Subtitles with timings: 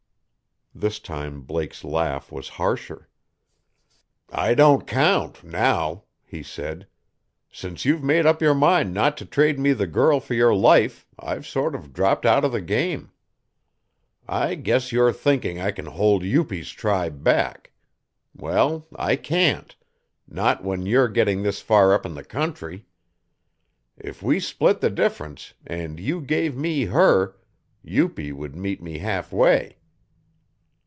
[0.73, 3.09] This time Blake's laugh was harsher.
[4.31, 6.87] "I don't count now," he said.
[7.51, 11.05] "Since you've made up your mind not to trade me the girl for your life
[11.19, 13.11] I've sort of dropped out of the game.
[14.29, 17.73] I guess you're thinking I can hold Upi's tribe back.
[18.33, 19.75] Well, I can't
[20.25, 22.85] not when you're getting this far up in their country.
[23.97, 27.35] If we split the difference, and you gave me HER,
[27.85, 29.75] Upi would meet me half way.